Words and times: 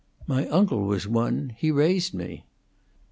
My 0.25 0.47
uncle 0.47 0.81
was 0.87 1.07
one. 1.07 1.53
He 1.59 1.69
raised 1.69 2.11
me." 2.11 2.43